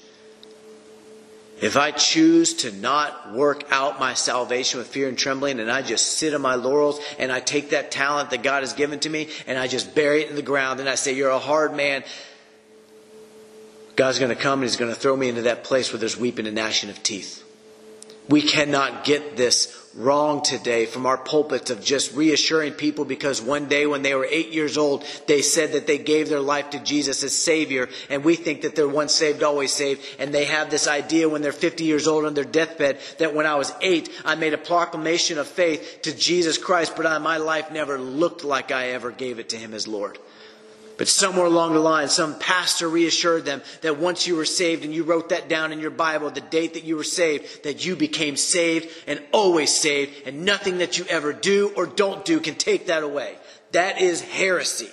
[1.63, 5.83] If I choose to not work out my salvation with fear and trembling and I
[5.83, 9.09] just sit on my laurels and I take that talent that God has given to
[9.09, 11.73] me and I just bury it in the ground and I say, You're a hard
[11.77, 12.03] man.
[13.95, 16.17] God's going to come and He's going to throw me into that place where there's
[16.17, 17.42] weeping and gnashing of teeth.
[18.29, 23.67] We cannot get this wrong today from our pulpits of just reassuring people because one
[23.67, 26.79] day when they were eight years old, they said that they gave their life to
[26.79, 30.71] Jesus as Savior, and we think that they're once saved, always saved, and they have
[30.71, 34.09] this idea when they're 50 years old on their deathbed that when I was eight,
[34.25, 38.71] I made a proclamation of faith to Jesus Christ, but my life never looked like
[38.71, 40.19] I ever gave it to Him as Lord.
[41.03, 44.95] But somewhere along the line, some pastor reassured them that once you were saved and
[44.95, 47.97] you wrote that down in your Bible, the date that you were saved, that you
[47.97, 52.55] became saved and always saved, and nothing that you ever do or don't do can
[52.55, 53.37] take that away.
[53.73, 54.91] That is heresy.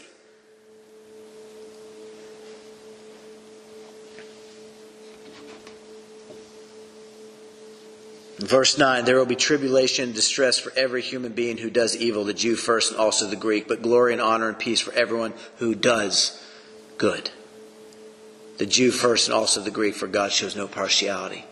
[8.40, 12.24] Verse 9, there will be tribulation and distress for every human being who does evil,
[12.24, 15.34] the Jew first and also the Greek, but glory and honor and peace for everyone
[15.58, 16.42] who does
[16.98, 17.32] good.
[18.58, 21.44] The Jew first and also the Greek, for God shows no partiality.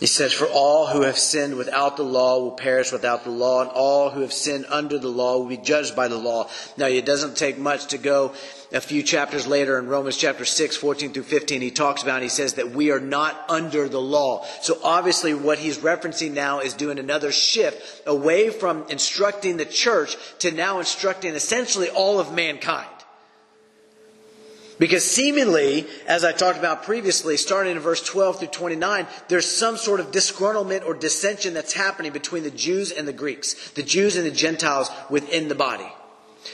[0.00, 3.62] He says, For all who have sinned without the law will perish without the law,
[3.62, 6.48] and all who have sinned under the law will be judged by the law.
[6.76, 8.34] Now, it doesn't take much to go
[8.72, 11.60] a few chapters later in Romans chapter 6, 14 through 15.
[11.60, 14.44] He talks about, he says that we are not under the law.
[14.62, 20.16] So obviously, what he's referencing now is doing another shift away from instructing the church
[20.40, 22.88] to now instructing essentially all of mankind.
[24.78, 29.76] Because seemingly, as I talked about previously, starting in verse 12 through 29, there's some
[29.76, 34.16] sort of disgruntlement or dissension that's happening between the Jews and the Greeks, the Jews
[34.16, 35.86] and the Gentiles within the body.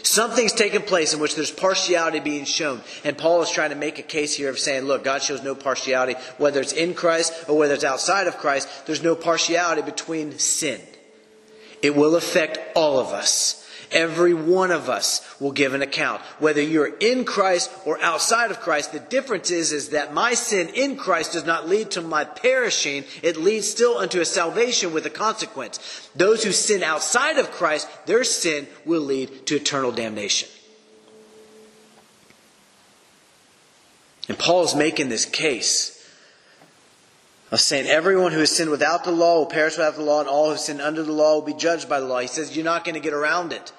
[0.02, 2.80] Something's taken place in which there's partiality being shown.
[3.04, 5.54] And Paul is trying to make a case here of saying, look, God shows no
[5.54, 10.38] partiality, whether it's in Christ or whether it's outside of Christ, there's no partiality between
[10.38, 10.80] sin.
[11.83, 13.60] It will affect all of us.
[13.92, 16.20] Every one of us will give an account.
[16.38, 20.68] Whether you're in Christ or outside of Christ, the difference is, is that my sin
[20.74, 23.05] in Christ does not lead to my perishing.
[23.22, 26.09] It leads still unto a salvation with a consequence.
[26.14, 30.48] Those who sin outside of Christ, their sin will lead to eternal damnation.
[34.29, 35.99] And Paul is making this case
[37.50, 40.28] of saying everyone who has sinned without the law will perish without the law, and
[40.28, 42.20] all who sinned under the law will be judged by the law.
[42.20, 43.72] He says you're not going to get around it.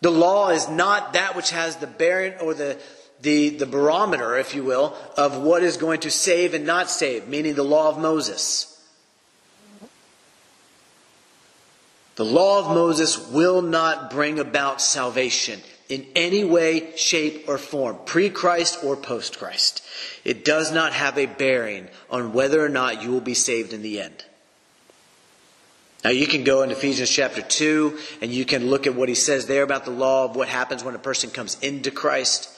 [0.00, 2.78] The law is not that which has the bearing or the,
[3.20, 7.26] the, the barometer, if you will, of what is going to save and not save,
[7.26, 8.74] meaning the law of Moses.
[12.14, 17.98] The law of Moses will not bring about salvation in any way, shape, or form,
[18.04, 19.82] pre Christ or post Christ.
[20.24, 23.82] It does not have a bearing on whether or not you will be saved in
[23.82, 24.24] the end.
[26.04, 29.14] Now you can go in Ephesians chapter 2 and you can look at what he
[29.14, 32.48] says there about the law of what happens when a person comes into Christ.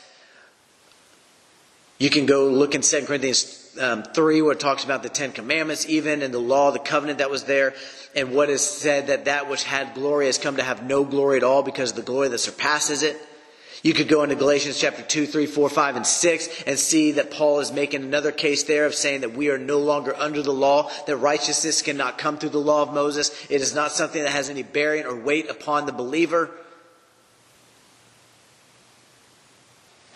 [1.98, 5.32] You can go look in 2 Corinthians um, 3 where it talks about the Ten
[5.32, 7.74] Commandments even and the law, the covenant that was there
[8.14, 11.36] and what is said that that which had glory has come to have no glory
[11.36, 13.16] at all because of the glory that surpasses it.
[13.82, 17.30] You could go into Galatians chapter 2, 3, 4, 5, and 6 and see that
[17.30, 20.52] Paul is making another case there of saying that we are no longer under the
[20.52, 23.30] law, that righteousness cannot come through the law of Moses.
[23.48, 26.50] It is not something that has any bearing or weight upon the believer.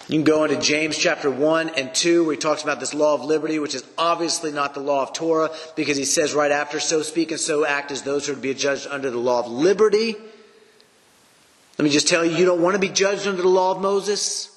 [0.08, 3.14] You can go into James chapter 1 and 2 where he talks about this law
[3.14, 6.78] of liberty, which is obviously not the law of Torah, because he says right after,
[6.78, 9.40] so speak and so act as those who are to be judged under the law
[9.40, 10.16] of liberty.
[11.78, 13.80] Let me just tell you, you don't want to be judged under the law of
[13.80, 14.50] Moses,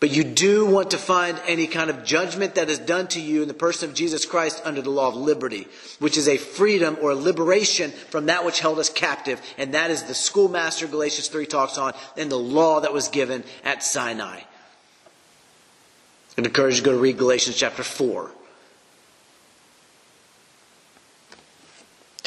[0.00, 3.42] but you do want to find any kind of judgment that is done to you
[3.42, 5.68] in the person of Jesus Christ under the law of liberty,
[6.00, 9.90] which is a freedom or a liberation from that which held us captive, and that
[9.90, 14.40] is the schoolmaster Galatians 3 talks on, and the law that was given at Sinai.
[16.36, 18.30] I'd encourage you to go to read Galatians chapter 4.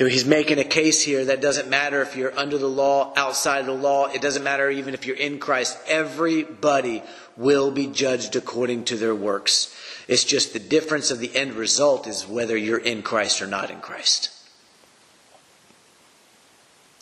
[0.05, 3.65] He's making a case here that doesn't matter if you're under the law, outside of
[3.65, 4.05] the law.
[4.05, 5.75] It doesn't matter even if you're in Christ.
[5.87, 7.01] Everybody
[7.35, 9.75] will be judged according to their works.
[10.07, 13.71] It's just the difference of the end result is whether you're in Christ or not
[13.71, 14.29] in Christ.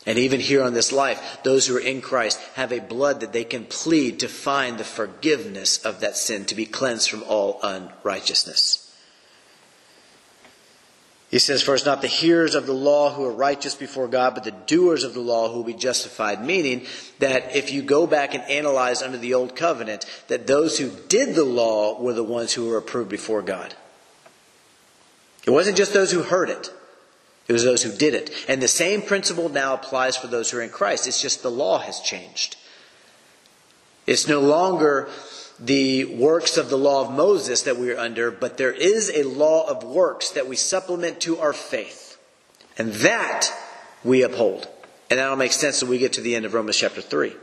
[0.06, 3.32] And even here on this life, those who are in Christ have a blood that
[3.32, 7.60] they can plead to find the forgiveness of that sin, to be cleansed from all
[7.62, 8.95] unrighteousness.
[11.30, 14.34] He says, For it's not the hearers of the law who are righteous before God,
[14.34, 16.44] but the doers of the law who will be justified.
[16.44, 16.86] Meaning
[17.18, 21.34] that if you go back and analyze under the old covenant, that those who did
[21.34, 23.74] the law were the ones who were approved before God.
[25.46, 26.72] It wasn't just those who heard it.
[27.48, 28.30] It was those who did it.
[28.48, 31.06] And the same principle now applies for those who are in Christ.
[31.06, 32.56] It's just the law has changed.
[34.06, 35.08] It's no longer
[35.58, 39.22] the works of the law of Moses that we are under, but there is a
[39.22, 42.18] law of works that we supplement to our faith.
[42.78, 43.48] And that
[44.04, 44.68] we uphold.
[45.08, 47.34] And that'll make sense when we get to the end of Romans chapter 3.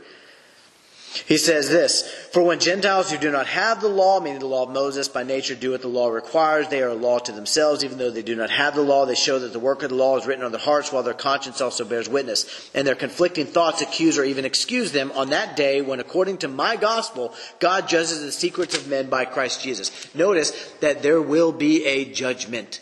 [1.26, 4.64] He says this For when Gentiles who do not have the law, meaning the law
[4.64, 7.84] of Moses, by nature do what the law requires, they are a law to themselves.
[7.84, 9.96] Even though they do not have the law, they show that the work of the
[9.96, 12.70] law is written on their hearts, while their conscience also bears witness.
[12.74, 16.48] And their conflicting thoughts accuse or even excuse them on that day when, according to
[16.48, 20.12] my gospel, God judges the secrets of men by Christ Jesus.
[20.14, 20.50] Notice
[20.80, 22.80] that there will be a judgment.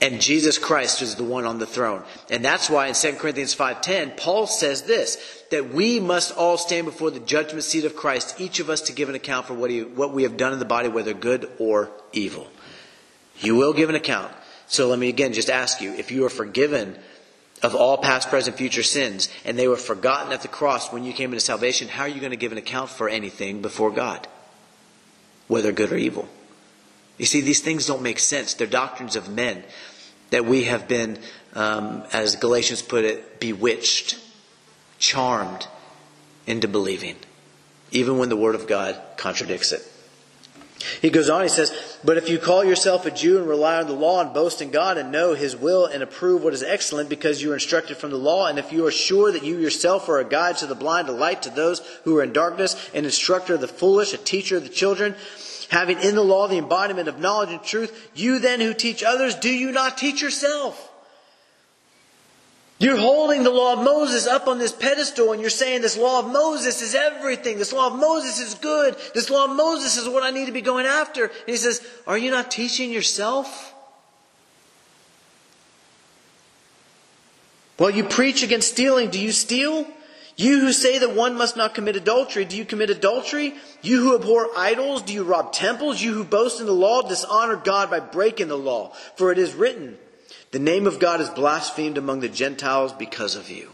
[0.00, 2.04] And Jesus Christ is the one on the throne.
[2.30, 6.86] And that's why in 2 Corinthians 5.10, Paul says this, that we must all stand
[6.86, 9.70] before the judgment seat of Christ, each of us to give an account for what,
[9.70, 12.48] he, what we have done in the body, whether good or evil.
[13.40, 14.32] You will give an account.
[14.66, 16.96] So let me again just ask you, if you are forgiven
[17.62, 21.12] of all past, present, future sins, and they were forgotten at the cross when you
[21.12, 24.28] came into salvation, how are you going to give an account for anything before God?
[25.48, 26.28] Whether good or evil.
[27.16, 28.54] You see, these things don't make sense.
[28.54, 29.64] They're doctrines of men
[30.30, 31.18] that we have been,
[31.54, 34.18] um, as Galatians put it, bewitched,
[34.98, 35.66] charmed
[36.46, 37.16] into believing,
[37.90, 39.82] even when the Word of God contradicts it.
[41.02, 41.72] He goes on, he says,
[42.04, 44.70] But if you call yourself a Jew and rely on the law and boast in
[44.70, 48.10] God and know His will and approve what is excellent because you are instructed from
[48.10, 50.74] the law, and if you are sure that you yourself are a guide to the
[50.74, 54.18] blind, a light to those who are in darkness, an instructor of the foolish, a
[54.18, 55.16] teacher of the children,
[55.68, 59.34] having in the law the embodiment of knowledge and truth, you then who teach others,
[59.34, 60.87] do you not teach yourself?
[62.80, 66.20] You're holding the law of Moses up on this pedestal and you're saying this law
[66.20, 67.58] of Moses is everything.
[67.58, 68.96] This law of Moses is good.
[69.14, 71.24] This law of Moses is what I need to be going after.
[71.24, 73.74] And he says, Are you not teaching yourself?
[77.80, 79.10] Well, you preach against stealing.
[79.10, 79.86] Do you steal?
[80.38, 83.54] You who say that one must not commit adultery, do you commit adultery?
[83.82, 86.00] You who abhor idols, do you rob temples?
[86.00, 88.92] You who boast in the law, dishonor God by breaking the law.
[89.16, 89.98] For it is written,
[90.50, 93.70] the name of God is blasphemed among the Gentiles because of you.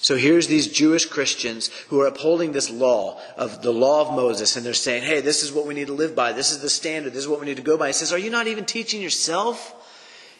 [0.00, 4.56] So here's these Jewish Christians who are upholding this law of the law of Moses,
[4.56, 6.32] and they're saying, hey, this is what we need to live by.
[6.32, 7.12] This is the standard.
[7.12, 7.88] This is what we need to go by.
[7.88, 9.74] He says, are you not even teaching yourself?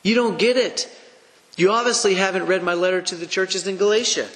[0.04, 0.88] You don't get it.
[1.56, 4.28] You obviously haven't read my letter to the churches in Galatia.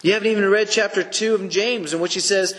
[0.00, 2.54] You haven't even read chapter 2 of James, in which he says,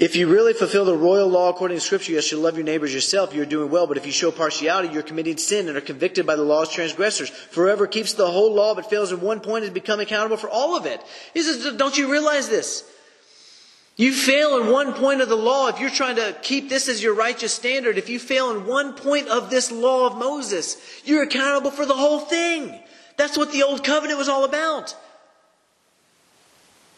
[0.00, 2.94] if you really fulfill the royal law according to Scripture, you should love your neighbors
[2.94, 3.86] yourself, you're doing well.
[3.86, 7.28] But if you show partiality, you're committing sin and are convicted by the law's transgressors.
[7.28, 10.74] Forever keeps the whole law but fails in one point has become accountable for all
[10.74, 11.02] of it.
[11.34, 12.90] He says, don't you realize this?
[13.96, 17.02] You fail in one point of the law, if you're trying to keep this as
[17.02, 21.24] your righteous standard, if you fail in one point of this law of Moses, you're
[21.24, 22.80] accountable for the whole thing.
[23.18, 24.96] That's what the old covenant was all about.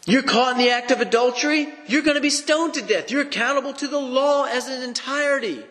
[0.05, 3.11] You're caught in the act of adultery, you're going to be stoned to death.
[3.11, 5.63] You're accountable to the law as an entirety.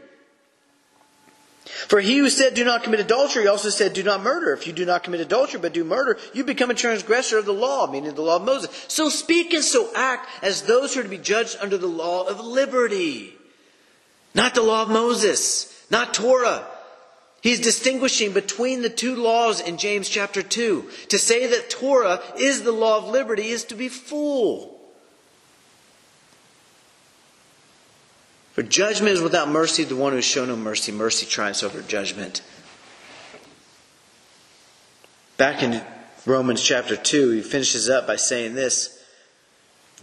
[1.87, 4.53] For he who said, Do not commit adultery, also said, Do not murder.
[4.53, 7.53] If you do not commit adultery, but do murder, you become a transgressor of the
[7.53, 8.69] law, meaning the law of Moses.
[8.87, 12.27] So speak and so act as those who are to be judged under the law
[12.27, 13.33] of liberty.
[14.33, 16.65] Not the law of Moses, not Torah.
[17.41, 20.89] He's distinguishing between the two laws in James chapter 2.
[21.09, 24.79] To say that Torah is the law of liberty is to be fool.
[28.53, 29.83] For judgment is without mercy.
[29.83, 32.43] The one who has shown no mercy, mercy triumphs over judgment.
[35.37, 35.81] Back in
[36.27, 39.00] Romans chapter 2, he finishes up by saying this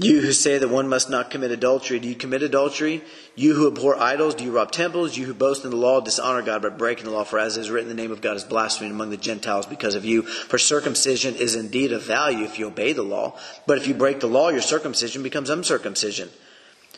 [0.01, 3.03] You who say that one must not commit adultery, do you commit adultery?
[3.35, 5.17] You who abhor idols, do you rob temples?
[5.17, 7.25] You who boast in the law, dishonor God by breaking the law.
[7.25, 9.97] For as it is written, the name of God is blasphemed among the Gentiles because
[9.97, 10.23] of you.
[10.23, 13.37] For circumcision is indeed of value if you obey the law.
[13.67, 16.31] But if you break the law, your circumcision becomes uncircumcision.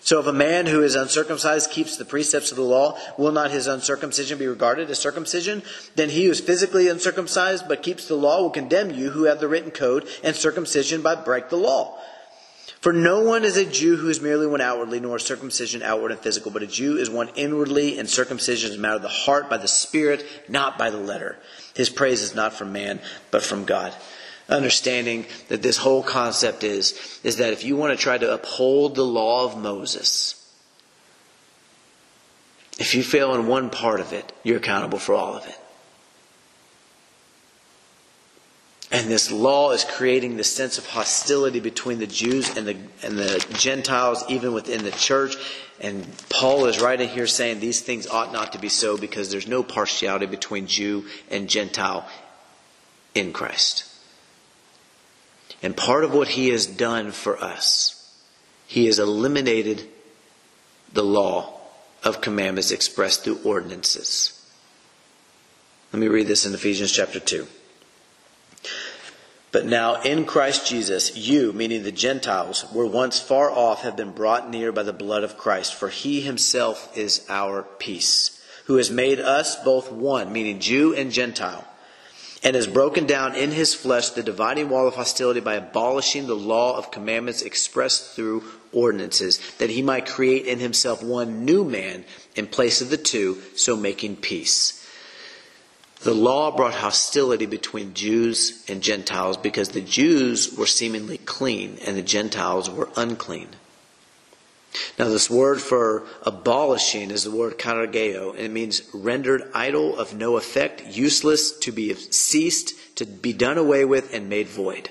[0.02, 3.50] So if a man who is uncircumcised keeps the precepts of the law, will not
[3.50, 5.62] his uncircumcision be regarded as circumcision?
[5.94, 9.40] Then he who is physically uncircumcised but keeps the law will condemn you who have
[9.40, 11.98] the written code and circumcision but break the law.
[12.80, 16.20] For no one is a Jew who is merely one outwardly, nor circumcision outward and
[16.20, 19.50] physical, but a Jew is one inwardly, and circumcision is a matter of the heart
[19.50, 21.38] by the Spirit, not by the letter.
[21.74, 23.00] His praise is not from man,
[23.30, 23.94] but from God
[24.50, 28.94] understanding that this whole concept is, is that if you want to try to uphold
[28.94, 30.36] the law of Moses,
[32.78, 35.59] if you fail in one part of it, you're accountable for all of it.
[38.92, 43.16] And this law is creating this sense of hostility between the Jews and the, and
[43.16, 45.36] the Gentiles, even within the church.
[45.80, 49.30] And Paul is right in here saying these things ought not to be so because
[49.30, 52.08] there's no partiality between Jew and Gentile
[53.14, 53.84] in Christ.
[55.62, 57.96] And part of what he has done for us,
[58.66, 59.88] he has eliminated
[60.92, 61.60] the law
[62.02, 64.36] of commandments expressed through ordinances.
[65.92, 67.46] Let me read this in Ephesians chapter 2.
[69.52, 74.12] But now in Christ Jesus, you, meaning the Gentiles, were once far off, have been
[74.12, 78.90] brought near by the blood of Christ, for he himself is our peace, who has
[78.90, 81.66] made us both one, meaning Jew and Gentile
[82.42, 86.36] and has broken down in his flesh the dividing wall of hostility by abolishing the
[86.36, 88.42] law of commandments expressed through
[88.72, 93.40] ordinances, that he might create in himself one new man in place of the two,
[93.54, 94.79] so making peace.
[96.02, 101.96] The law brought hostility between Jews and Gentiles because the Jews were seemingly clean and
[101.96, 103.48] the Gentiles were unclean.
[104.98, 110.14] Now, this word for abolishing is the word katargeo, and it means rendered idle, of
[110.14, 114.90] no effect, useless, to be ceased, to be done away with, and made void.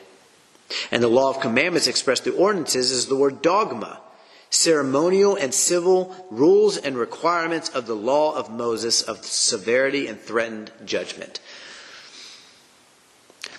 [0.91, 4.01] And the law of commandments expressed through ordinances is the word dogma,
[4.49, 10.71] ceremonial and civil rules and requirements of the law of Moses of severity and threatened
[10.85, 11.39] judgment.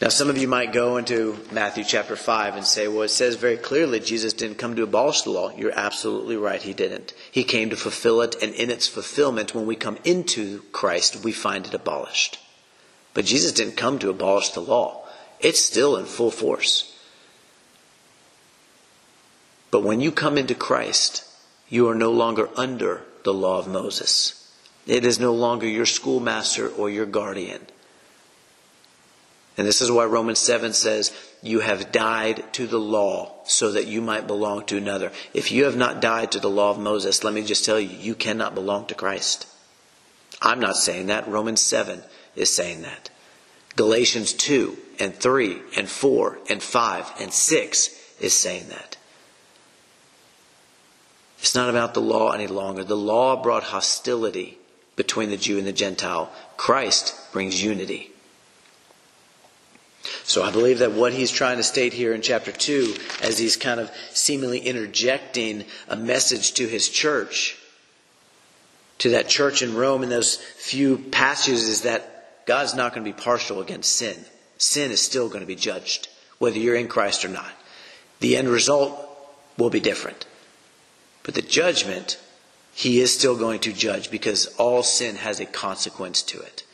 [0.00, 3.36] Now, some of you might go into Matthew chapter 5 and say, well, it says
[3.36, 5.54] very clearly Jesus didn't come to abolish the law.
[5.54, 7.12] You're absolutely right, he didn't.
[7.30, 11.32] He came to fulfill it, and in its fulfillment, when we come into Christ, we
[11.32, 12.38] find it abolished.
[13.12, 15.06] But Jesus didn't come to abolish the law,
[15.38, 16.89] it's still in full force.
[19.70, 21.24] But when you come into Christ,
[21.68, 24.36] you are no longer under the law of Moses.
[24.86, 27.66] It is no longer your schoolmaster or your guardian.
[29.56, 31.12] And this is why Romans 7 says,
[31.42, 35.12] You have died to the law so that you might belong to another.
[35.34, 37.88] If you have not died to the law of Moses, let me just tell you,
[37.88, 39.46] you cannot belong to Christ.
[40.40, 41.28] I'm not saying that.
[41.28, 42.02] Romans 7
[42.34, 43.10] is saying that.
[43.76, 47.90] Galatians 2 and 3 and 4 and 5 and 6
[48.20, 48.96] is saying that.
[51.40, 52.84] It's not about the law any longer.
[52.84, 54.58] The law brought hostility
[54.96, 56.30] between the Jew and the Gentile.
[56.56, 58.10] Christ brings unity.
[60.24, 63.56] So I believe that what he's trying to state here in chapter 2, as he's
[63.56, 67.56] kind of seemingly interjecting a message to his church,
[68.98, 73.12] to that church in Rome in those few passages, is that God's not going to
[73.12, 74.16] be partial against sin.
[74.58, 77.50] Sin is still going to be judged, whether you're in Christ or not.
[78.20, 78.98] The end result
[79.56, 80.26] will be different.
[81.22, 82.18] But the judgment,
[82.72, 86.64] he is still going to judge because all sin has a consequence to it.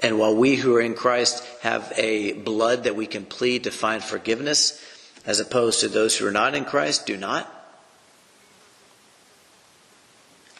[0.00, 3.70] And while we who are in Christ have a blood that we can plead to
[3.70, 4.78] find forgiveness,
[5.24, 7.50] as opposed to those who are not in Christ do not,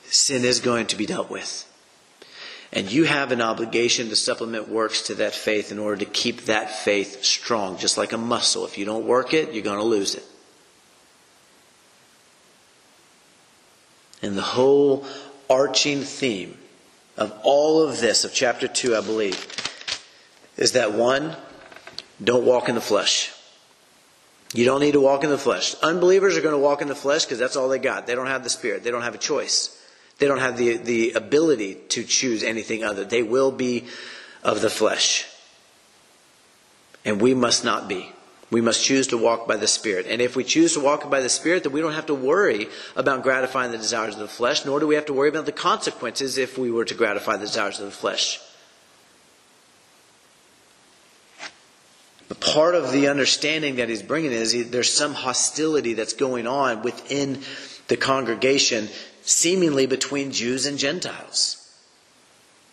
[0.07, 1.71] sin is going to be dealt with.
[2.73, 6.47] And you have an obligation to supplement works to that faith in order to keep
[6.47, 8.65] that faith strong, just like a muscle.
[8.65, 10.25] If you don't work it, you're going to lose it.
[14.25, 15.05] And the whole
[15.51, 16.57] arching theme
[17.19, 19.37] of all of this, of chapter 2, I believe,
[20.57, 21.37] is that one,
[22.23, 23.35] don't walk in the flesh.
[24.55, 25.75] You don't need to walk in the flesh.
[25.83, 28.07] Unbelievers are going to walk in the flesh because that's all they got.
[28.07, 29.79] They don't have the Spirit, they don't have a choice.
[30.19, 33.05] They don't have the, the ability to choose anything other.
[33.05, 33.85] They will be
[34.43, 35.27] of the flesh.
[37.05, 38.11] And we must not be.
[38.51, 40.07] We must choose to walk by the Spirit.
[40.09, 42.69] And if we choose to walk by the Spirit, then we don't have to worry
[42.95, 45.53] about gratifying the desires of the flesh, nor do we have to worry about the
[45.53, 48.41] consequences if we were to gratify the desires of the flesh.
[52.29, 56.83] But part of the understanding that he's bringing is there's some hostility that's going on
[56.83, 57.41] within
[57.89, 58.89] the congregation
[59.23, 61.61] seemingly between Jews and Gentiles.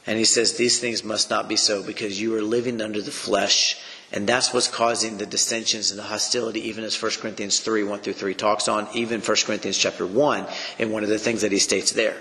[0.07, 3.11] And he says these things must not be so because you are living under the
[3.11, 3.77] flesh.
[4.13, 7.99] And that's what's causing the dissensions and the hostility, even as 1 Corinthians 3, 1
[7.99, 10.47] through 3 talks on, even 1 Corinthians chapter 1,
[10.79, 12.17] in one of the things that he states there.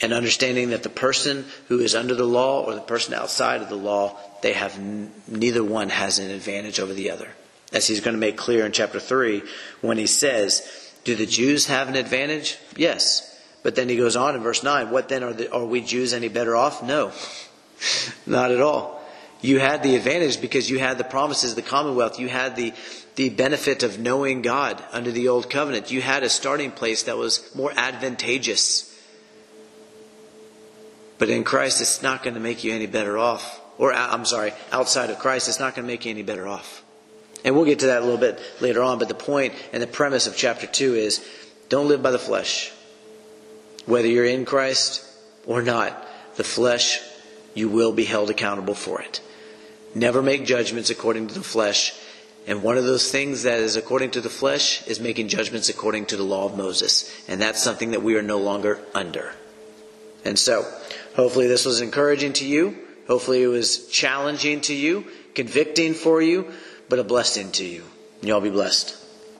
[0.00, 3.68] And understanding that the person who is under the law or the person outside of
[3.68, 4.78] the law, they have
[5.28, 7.28] neither one has an advantage over the other.
[7.72, 9.42] As he's going to make clear in chapter 3
[9.82, 10.66] when he says,
[11.04, 12.56] do the Jews have an advantage?
[12.76, 13.30] Yes.
[13.62, 16.14] But then he goes on in verse 9, what then are, the, are we Jews
[16.14, 16.82] any better off?
[16.82, 17.12] No.
[18.26, 18.93] Not at all.
[19.44, 22.18] You had the advantage because you had the promises of the commonwealth.
[22.18, 22.72] You had the,
[23.16, 25.90] the benefit of knowing God under the old covenant.
[25.90, 28.98] You had a starting place that was more advantageous.
[31.18, 33.60] But in Christ, it's not going to make you any better off.
[33.76, 36.48] Or, uh, I'm sorry, outside of Christ, it's not going to make you any better
[36.48, 36.82] off.
[37.44, 39.86] And we'll get to that a little bit later on, but the point and the
[39.86, 41.22] premise of chapter 2 is
[41.68, 42.72] don't live by the flesh.
[43.84, 45.04] Whether you're in Christ
[45.44, 46.02] or not,
[46.36, 47.00] the flesh,
[47.52, 49.20] you will be held accountable for it.
[49.94, 51.94] Never make judgments according to the flesh.
[52.46, 56.06] And one of those things that is according to the flesh is making judgments according
[56.06, 57.10] to the law of Moses.
[57.28, 59.32] And that's something that we are no longer under.
[60.24, 60.70] And so,
[61.14, 62.76] hopefully this was encouraging to you.
[63.06, 66.52] Hopefully it was challenging to you, convicting for you
[66.88, 67.82] but a blessing to you.
[68.22, 68.96] Y'all be blessed.